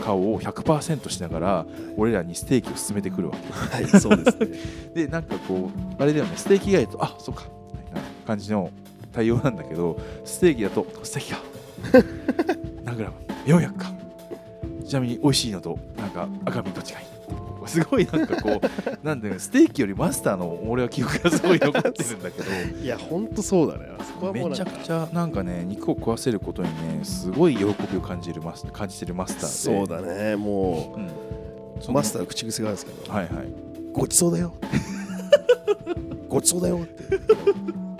[0.02, 1.66] 顔を100%しながら
[1.98, 3.76] 俺らにステーキを勧めてくるわけ。
[3.78, 4.48] はいそうですね。
[5.06, 6.34] でなんかこうあれだよね。
[6.36, 7.46] ステーキ以外だとあそうか。
[7.72, 8.70] みたいな感じの
[9.12, 11.40] 対応なんだけどステーキだとステーキか。
[12.84, 13.92] 何グラム？400か。
[14.88, 17.13] ちなみに美味しいのとなんか赤身どっちがいい？
[17.68, 18.62] すごいなんかこう
[19.06, 22.80] なんだよねステーキよりマスターの俺は記憶がすごい残ってるんだけど。
[22.82, 23.86] いやほんとそうだね。
[24.00, 29.48] あそこはもうめちゃくちゃなんかね肉を食わせることにねすごい喜びを感じるマス感じてるマスターで。
[29.48, 31.08] そうだねもうん。
[31.08, 33.48] うマスターの口癖があるんですけど、はいはい
[33.94, 34.54] ごちそうだよ
[36.28, 37.04] ごちそうだよって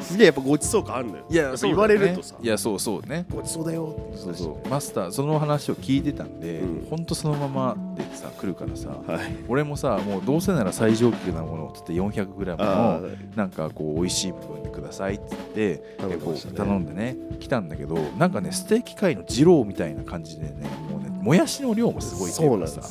[0.04, 1.26] すげえやっぱごちそう感あるんだよ。
[1.30, 2.36] いややっぱ言われるとさ。
[2.42, 3.26] いやそうそうね。
[3.30, 4.70] ごちそうだよそうそう。
[4.70, 6.88] マスターその話を聞いてたんで、うん。
[6.90, 9.36] ほんとそのままでさ来るからさはい。
[9.48, 20.52] 俺もさもうどうせなら最上級なものをつって 400g あのなんかこう美味しい部分でくださいっつって頼こう頼んでね来たんだけどなんかねステーキ界の二郎みたいな感じでね
[20.90, 22.82] もうねもやしの量もすごいっていそううかさ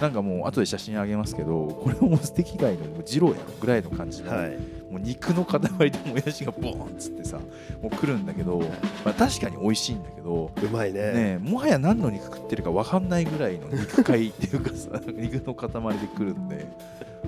[0.00, 4.58] なんかもう後で写真あげますけどこれもステーキ界の二郎やろぐらいの感じの、はい
[4.94, 7.38] もう肉の塊でもやしがボーンっつってさ
[7.82, 8.60] もう来るんだけど、
[9.04, 11.00] まあ、確かに美味しいんだけどうまいね。
[11.00, 16.64] ねえもはや何の肉食ってるか分かんないぐらいの肉塊っていうかさ 肉の塊で来るんで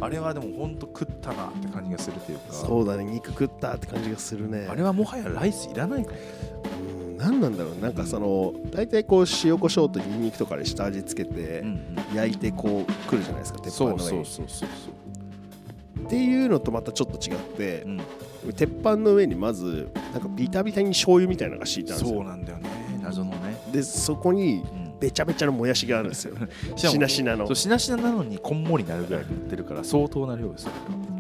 [0.00, 2.52] あれはでも本当食ったなって感じがするというか。
[2.52, 4.68] そうだね肉食ったって感じがするね。
[4.70, 6.16] あれはもはやライスいらないかも
[7.08, 7.82] うん何なんだろう。
[7.82, 11.80] なんかその大体こう塩コショウとニンニクとかで下味つけてうん
[12.14, 14.68] 焼いてこう来るじゃないですか鉄板そうの上にそうそうそう
[16.06, 17.90] っていうのとまたちょっと違ってそう、
[18.46, 18.52] うん。
[18.54, 22.70] 鉄板の上にまずなんかビタビタに醤油みたいなのが敷いてあるんですそうよなんだよね
[23.02, 24.86] 謎のね、でそこにうん。
[24.98, 26.34] べちゃべちゃのもやしがあるんですよ。
[26.74, 27.46] しなしなの。
[27.46, 30.70] そうしなしななのにこんもりなるぐらい乗ってるから相当な量ですよ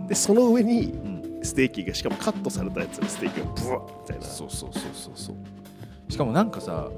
[0.08, 1.16] でその上にうん。
[1.42, 4.24] ステーキがしかもカットされたやつのステーキがブワッみたいな。
[4.24, 6.12] そうそうそうそうそう。
[6.12, 6.88] しかもなんかさ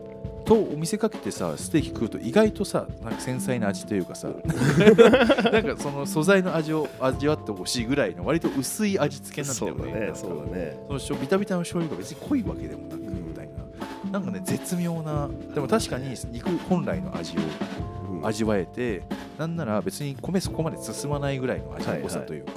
[0.49, 4.29] とお店かけてさステーキ食うと意外とさなんか繊細な味というかさ
[5.53, 13.69] なんかその素材の味を味わってほしいぐらいの割と薄い味付けなんだよねそうだねそのビタビタの醤油が別に濃いわけでもなくみたいな。
[14.11, 17.41] なんかね絶妙なでも確かに肉本来の味を
[18.11, 18.27] うん。
[18.27, 19.03] 味わえて
[19.39, 22.53] なんなら別に米そこまで進まないぐらいの味の濃さというか、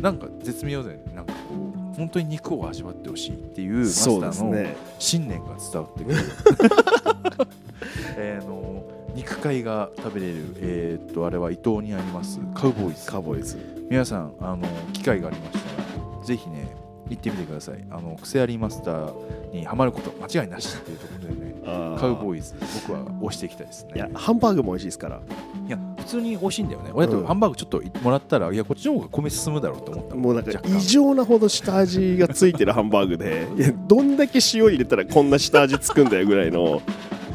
[0.00, 1.14] なんか絶妙だよね。
[1.14, 6.16] なんかこう本当に肉を味わってほしいっていうマスターの信念が伝わってくる
[8.16, 8.82] えーの
[9.14, 12.40] 肉塊が食べれるえーっとあれは伊東にあります。
[12.54, 13.58] カウボーイズカーボーイズ
[13.90, 14.62] 皆さんあの
[14.94, 15.58] 機会がありました
[16.20, 16.74] らぜひね
[17.10, 17.84] 行ってみてください。
[17.90, 21.52] あのクセアリーマスターにハマること間違いなしっていうところでね
[21.98, 22.38] カウボー。
[22.38, 22.54] イズ
[22.86, 23.92] 僕は押していきたいですね。
[23.96, 25.20] いやハンバーグも美味しいですから。
[25.66, 26.90] いや普通に美味しいんだよね。
[26.94, 27.20] 俺だうん。
[27.22, 30.14] とハンバーグちょっともらったらいやこっちの方が米進むだろうと思った。
[30.14, 33.46] もうなんか異常なほど下味がついてるハンバーグで。
[33.58, 36.80] いやどんだけ塩入れたらこんな下味つくんだよぐらいの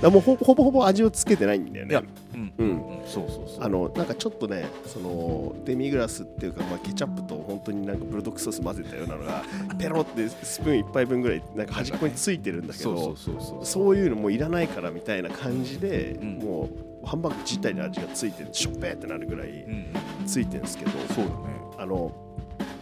[0.01, 2.01] だもうほほぼほぼ味をつけてないんだよね。
[2.33, 2.53] うん。
[2.57, 2.67] うん。
[2.67, 3.07] うん。
[3.07, 3.63] そうそうそう。
[3.63, 9.43] あのなんかちょっとねそのデミグラスっていうか、まあ、ケチャップと本当になんかブルドックソース混ぜたようなのが
[9.77, 13.15] ペロってスプーン一杯分ぐらいなんか端っこについてるんだけど
[13.63, 16.37] そういうのもういらないからみたいな感じで、うん。
[16.39, 16.69] も
[17.03, 19.85] うハンバーグ自体に味がついてるしょっぺーってなるぐらいうん。
[20.25, 21.31] ついてるんですけど、そうだね。
[21.77, 22.11] あの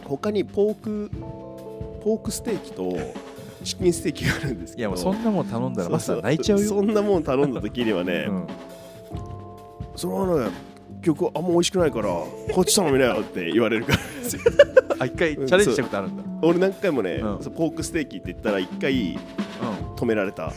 [0.04, 1.10] 他にポーク
[2.02, 2.96] ポークステーキと
[3.64, 4.80] チキンステーキがあるんですけど。
[4.80, 6.68] いやもうそんなもん頼んだらマスター泣いちゃうよ。
[6.68, 8.46] そんなもん頼んだ時にはね、うん。
[9.96, 10.50] そのね
[11.00, 13.98] 結局あんま美味しくないからこっち頼みなよって言われるから
[15.00, 16.22] あ一回チャレンジしたことあるんだ。
[16.42, 17.38] 俺何回もね、うん。
[17.52, 19.18] ポークステーキって言ったら一回う
[19.96, 20.52] 止められた。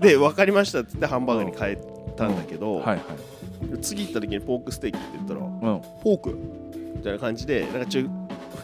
[0.00, 1.78] で分かりましたって言ってハンバーグに変え
[2.16, 2.74] たんだけど、ん。
[2.76, 2.98] はいはい。
[3.80, 5.44] 次行った時にポークステーキって言ったらう
[5.76, 5.80] ん。
[6.02, 6.38] ポーク
[6.96, 8.06] みたいな感じでなんかち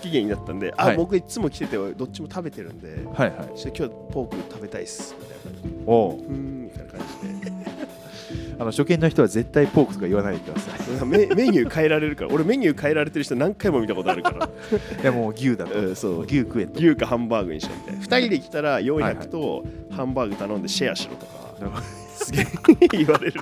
[0.00, 0.94] ょっと不機嫌になったんで、はい。
[0.94, 3.58] あ僕いつも来ててどっちも食べてるんではいはい。
[3.58, 5.42] ちょっと今日ポーク食べたいっすみたいな。
[5.44, 6.14] 感じでおう。
[6.16, 7.50] うーんみたいな感じで。
[8.58, 10.80] あの初見の人は絶対ポークとか言わないでください。
[11.06, 14.46] メメニュー変えられるから俺メニュー変えられてる人何回も見たことあるから。
[15.02, 15.78] いやもう牛だと。
[15.78, 16.24] うんそう。
[16.24, 16.78] 牛食えと。
[16.78, 18.00] 牛かハンバーグにしようみたいな。
[18.04, 21.54] 2人で来たら400とハンバーグ頼んでシェアしろとか
[22.30, 23.40] すげえ言われる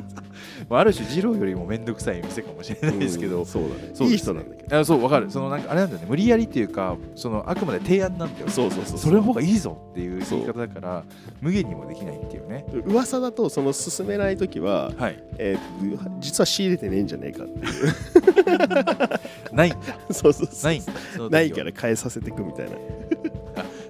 [0.68, 4.10] まあある種二郎よりも面倒くさい店かもしれないですけど、うんそうだね。
[4.10, 4.78] いい人なんだけど。
[4.78, 5.30] あそうわかる。
[5.30, 6.06] そのなんかあれなんだよね。
[6.08, 11.04] 無理やりっていうかそのあくまで提案なんだよそうそうそうそれの方がいいぞっていう言い方だから
[11.40, 12.64] 無限にもできないっていうね。
[12.84, 15.22] 噂だとその進めない時は、はい。
[15.38, 17.62] えー実は仕入れてねえんじゃねえかってい
[19.52, 19.54] う。
[19.54, 19.78] ないんだ。
[20.10, 20.92] そうそうそうないんだ。
[21.30, 22.72] ないから変えさせていくみたいな。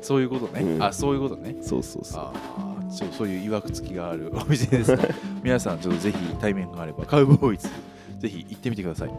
[0.01, 0.83] そういうことね、うん。
[0.83, 1.57] あそういうことね。
[1.63, 2.21] そうそうそう。
[2.23, 4.97] ああそうそういう曰くつきがある お店です。
[4.97, 5.09] ね
[5.43, 7.69] 皆さんちょっとぜひ対面があればカウボーイズ
[8.19, 9.11] ぜひ行ってみてください。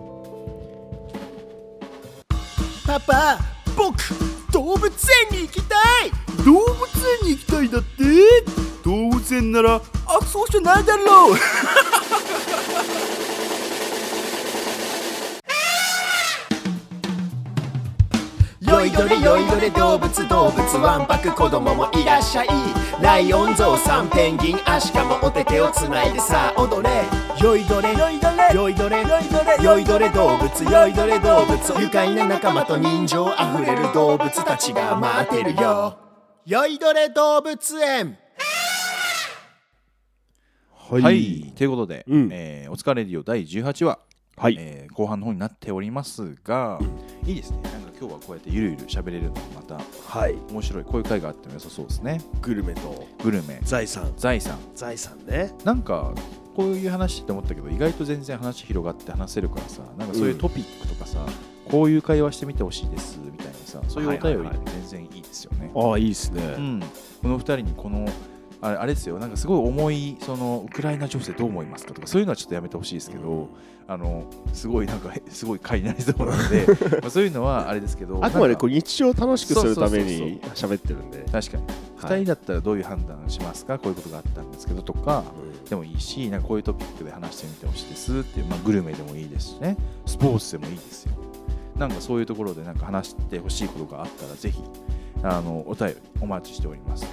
[2.86, 3.38] パパ
[3.78, 3.96] 僕
[4.52, 4.86] 動物
[5.32, 6.12] 園に行きたい。
[6.44, 6.62] 動物
[7.22, 8.04] 園に行きたいだって？
[8.84, 9.82] 動物園ならあ
[10.26, 11.36] そうじゃないだろう
[18.80, 22.48] よいどれよいどれ動物動物わんぱく子供もいらっしゃい。
[23.02, 26.90] ライオンゾウさんペンギンアシカもお手手をつないでさあ踊れ。
[27.44, 27.92] よいどれ。
[27.92, 28.56] よいどれ。
[28.56, 30.64] よいどれよいどれよいどれ動物。
[30.64, 31.82] よいどれ動物。
[31.82, 35.98] 愉快な仲間と人情あふれる動物たちが待ってるよ。
[36.46, 38.18] よいどれ動物園。
[40.90, 42.30] ははい、ということで、うん。
[42.32, 44.00] えーお疲れレディオ第18話、
[44.40, 44.56] はい。
[44.58, 46.78] えー後半の方になっておりますが、
[47.26, 47.62] いいですね。
[47.62, 50.36] なんか今日はこうやってゆるゆる喋れるのもまたはい。
[50.50, 52.22] 面白いこういう会があっても良さそうですね。
[52.42, 53.62] グルメとグルメ。
[53.64, 54.12] 財産。
[54.18, 54.58] 財産。
[54.76, 55.54] 財産ね。
[55.64, 56.14] なんか
[56.56, 61.26] こういう話って思ったけど意外と全然話広がって話せるからさなんかそういうトピックとかさ、
[61.72, 66.84] こういう会話してみてほしいですみたいなさそういうお便り全然いいですよね、ああいいですね、うん、
[67.22, 68.06] この2人にこの
[68.62, 69.20] あれですよ。
[69.20, 73.50] なんかすごい重いそのウクライナ情勢どう思いますかとかそういうのはちょっとやめてほしいですけど、
[73.88, 76.68] あのすごいなんかへ すごい回になりそうなので
[77.02, 81.64] まあそういうのはあれですけどあくまでこうう日常を楽しくするために喋ってるんで、確かに、
[81.98, 82.20] はい。
[82.20, 85.24] 2人だったらどういう判断しますかこういうことがあったんですけどとか
[85.70, 89.78] でもいいしなんかこういうトピックで話してみてほしいですっていう、まあ、グルメでもいいですしね。
[90.06, 91.14] スポーツでもいいですよ。
[91.78, 94.62] なんかそういうところでなんか話してほしいことがあったらぜひ
[95.24, 97.06] あのお便りお待ちしております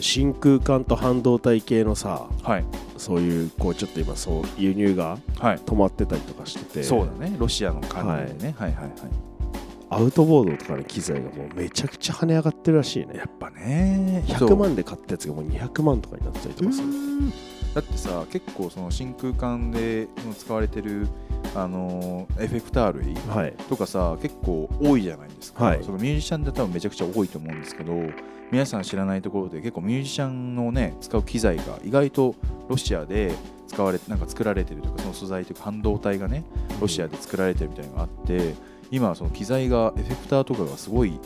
[0.00, 2.64] 真空管と半導体系のさはい。
[2.96, 5.58] そういうこうちょっと今そう輸入がはい。
[5.58, 6.82] 止まってたりとかしてて。
[6.82, 7.34] そうだね。
[7.38, 8.92] ロシアの関連でね、はい、はいはい
[9.92, 13.16] アウトボードとかの機材がもうめちゃくちゃ跳ね上がってるらしいね。
[13.16, 14.22] やっぱね。
[14.28, 16.88] 100万で買ったやつがもう200万とかになってたりとかする。
[17.74, 21.08] だってさ結構その真空管で使われてる
[21.54, 23.54] あのエフェクター類はい。
[23.68, 25.82] とかさ結構多いじゃないですか、はい。
[25.82, 27.92] そのミュージシャンで多分めちゃくちゃ多いと思うんですけど
[28.50, 32.34] 皆さん知らないところで結構ミュージシャンのね使う機材が意外と
[32.68, 33.32] ロシアで
[33.68, 36.44] 使われなんか作られてるとかその素材というか半導体がね
[36.80, 38.54] ロシアで作られてるみたいなのがあって
[38.90, 41.18] 今その機材がエフェクターとかがすごい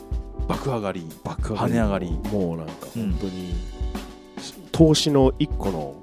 [0.46, 2.10] 爆上がり爆跳ね上がり。
[2.30, 3.54] もうなんか本当に、
[4.72, 5.94] 投資の一個の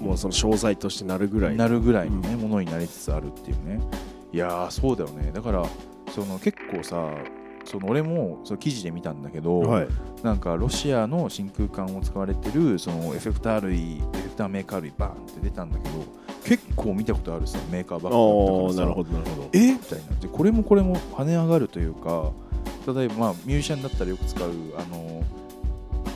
[0.00, 1.56] もうその商材としてなるぐらい。
[1.56, 3.80] なるぐらいの、ねものになりつつあるっていうね。
[4.32, 5.30] いやーそうだよね。
[5.32, 5.64] だから
[6.12, 7.08] その結構さ
[7.64, 9.88] その俺もその記事で見たんだけど、はい。
[10.22, 16.04] なんかロシアの真空管を使われてるそのエフェクター類エフェクターメーカー類バーンって出たんだけど
[16.44, 18.94] 結構見たことあるさメーカーばっかああなるりだったからさ。
[18.94, 19.48] ほどなるほど。
[19.52, 19.72] え？
[19.72, 20.04] みたいな。
[20.20, 22.30] でこれもこれも跳ね上がるというか
[22.86, 25.24] 例えばまあミュージシャンだったらよく使うあの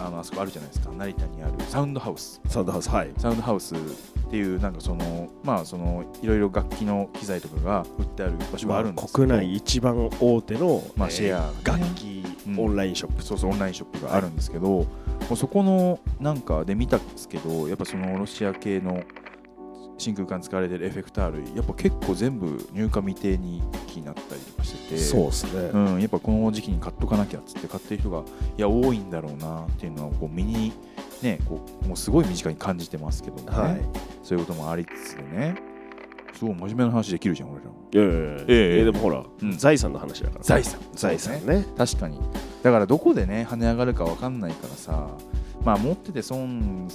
[0.00, 0.92] ああのあそこあるじゃないですか。
[0.92, 2.40] 成田にあるサウンドハウス。
[2.46, 3.10] サウンドハウスはい。
[3.18, 3.74] サウンドハウス
[4.26, 12.60] っていうなんかそのまあそのいろいろ楽器の機材とかが売ってある場所があるんですけど、国内一番大手の、まあえーシェア楽器うん。
[12.60, 14.86] オンラインショップ、そうそうオンラインショップがあるんですけど、も
[15.32, 19.02] うそこのなんかで見たんですけどやっぱそのロシア系の
[19.98, 28.20] 真空管使われてるエフェクター類やっぱ結構全部入荷未定に気になったりとかしててそうですね、うん、やっぱこの時期に買っとかなきゃっつって買ってる人が
[28.58, 30.72] いや多いんだろうなっていうのはこう身に
[31.22, 33.80] ねこうもうすごい身近に感じてますけどもね、はい。
[34.22, 35.56] そういうこともありつつでね。
[36.34, 37.70] すごい真面目な話できるじゃん俺ら。
[37.70, 38.40] いやいやいや。
[38.40, 38.80] ええ。
[38.80, 39.56] えでもほら、うん。
[39.56, 40.44] 財産の話だから。
[40.44, 40.80] 財産。
[40.94, 41.60] 財産ね。
[41.60, 42.20] ね確かに。
[42.62, 45.08] だからどこでね跳ね上がるか分かんないからさ
[45.64, 46.88] まあ持ってて損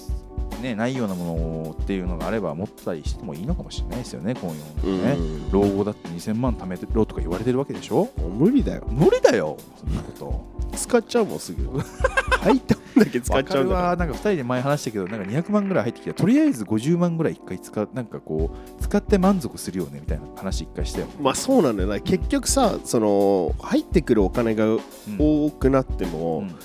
[0.62, 5.52] ねないようなものっていうのがあれば持ったりしてもいいのかもしれないですよねこういうのね、うん。
[5.52, 8.10] 老後だって2000万貯めろとか言われてるわけでしょ？
[8.18, 8.84] 無理だよ。
[8.90, 10.46] 無理だよそんなこと。
[10.78, 11.64] 使っちゃうもんすぐ。
[12.42, 13.76] 入っただけ使っちゃうんだ。
[13.76, 21.90] かなんか2人で前話したけどなんか200万ぐらい入ってきてとりあえず50万ぐらい1回使うなんかこう使って満足するよねみたいな話1回したよね、らまあそうなんだよ。
[21.90, 24.80] な結局さその入ってくるお金がうん。
[25.20, 26.56] 多くなっても、うん。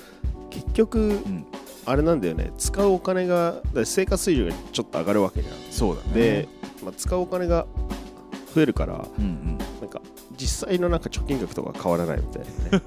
[0.50, 1.46] 結局うん。
[1.88, 2.52] あれなんだよね。
[2.58, 5.54] 使うお金が生活水準がちょっと上がるわけじゃん。
[5.70, 6.12] そうだね。
[6.14, 6.48] で、
[6.82, 7.66] まあ、使うお金が
[8.54, 9.58] 増えるからうんうん
[10.36, 12.84] 実際のなんか貯金額とか変わらないみたいなね。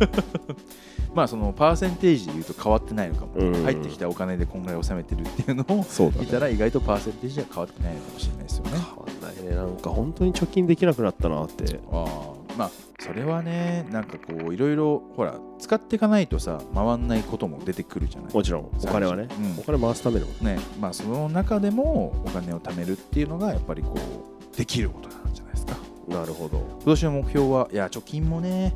[1.13, 3.63] まあそのパーセンテージで言うと変わってないのかも、うん。
[3.63, 8.71] 入ってきたお金でこんぐらい納めてるっていうのをそうだ見たら意外とパーセンテージは変わってないのかもしれないですよね。
[8.71, 9.55] 変わんないね。
[9.55, 11.79] なんか本当に貯金できなくなったなって。
[11.91, 18.33] ああまあそれはねなんかこういろいろほら使っていかないとさ回んないことも出てくるじゃない。
[18.33, 18.69] もちろん。
[18.83, 19.59] お金はね、うん。
[19.59, 20.27] お金回すための。
[20.41, 20.59] ね。
[20.79, 23.95] まあその中でもお金を貯めるっていうのがやっぱりこ
[24.53, 25.18] うできることなんじゃ
[26.09, 26.57] なるほど。
[26.57, 28.75] 今年の目標はいや貯金もね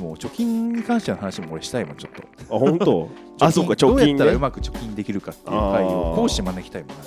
[0.00, 2.12] もう貯金に関しての話も俺したいもんちょっ
[2.48, 2.56] と。
[2.56, 3.08] あ本当？
[3.40, 7.06] あそうか貯どうやったらう金ねまく貯金できるかっていう会を講師招きたいもんなんか。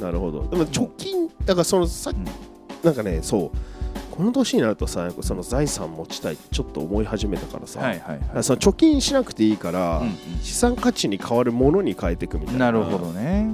[0.00, 0.46] なるほど。
[0.48, 2.24] でも貯金だからそのさ、うん。
[2.82, 3.50] なんかねそう。
[4.10, 10.40] この年になるとさその財産持ちたいってちょっと思い始めたからさ、はいはいはその貯金しなくていいから、い、うん。
[10.42, 12.66] 資産価値に変わるものに変えていくみたうん、いな。
[12.66, 13.50] なるほどね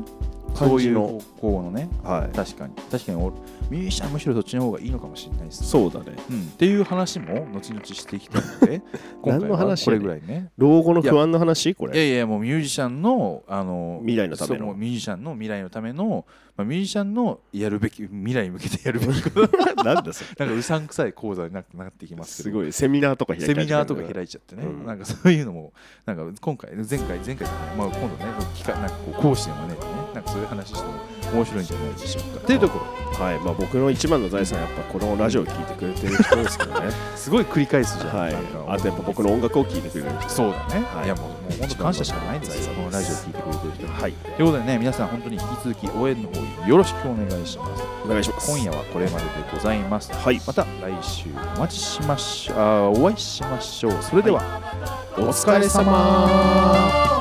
[0.54, 1.88] そういう方向のね。
[2.02, 2.36] はい。
[2.36, 2.74] 確かに。
[2.90, 3.34] 確かに俺
[3.70, 5.66] ミュージシャンはむしろそっちの方がいいのかもしれないですね。
[5.66, 6.16] そうだね。
[6.30, 8.82] うん、っていう話も後々していきたいので
[9.22, 10.50] 今回何のはこれぐらいね。
[10.56, 11.74] 老後の不安の話？
[11.74, 14.74] こいやれいやもうミュージシャンのあの未来のための。
[14.74, 16.24] ミュージシャンの未来のための、
[16.56, 19.22] まあ、ミュージシャンのやるべき 未来に向けてやるべき。
[19.22, 20.46] こ となんだそれ。
[20.46, 22.56] なんかうさんくさい講座にななってきますけど。
[22.58, 24.86] すごいセミナーとか開いセミナーとかい開いちゃってね、うん。
[24.86, 25.72] なんかそういうのも
[26.06, 29.74] なんか今回前回前回じゃない、まあ、今度ね機会なんかこう講師でもね
[30.18, 30.94] なんかそういう話しても
[31.32, 32.40] 面白いんじゃないでしょうか。
[32.40, 33.24] っていうところ。
[33.24, 33.38] はい。
[33.38, 36.90] まあ僕の一番の財産はやっぱこのラジオを聞いてくれてる人ですけどね。
[37.14, 38.34] すごい繰り返すじゃん、はい。
[38.66, 40.28] あとやっぱ僕の音楽を聞いてくれる人。
[40.28, 41.04] そうだね、はい。
[41.04, 42.74] い、やもうもう本当感謝しかないですよ。
[42.74, 43.86] このラジオ聞いてくれてる人。
[43.86, 44.12] にはい。
[44.12, 47.82] ということでね皆さん本当に引き続き応援の方よろしくお願いします。
[48.04, 48.50] お願いします。
[48.50, 50.12] 今夜はこれまででございます。
[50.12, 50.40] はい。
[50.44, 50.68] また来
[51.02, 51.26] 週
[51.56, 53.02] お待ちしましょう。
[53.02, 53.92] お会いしましょう。
[54.02, 54.42] それでは、
[55.16, 57.17] お疲れ様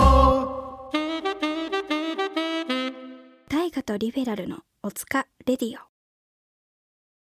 [3.88, 5.97] とリベラルのおつかレディオ。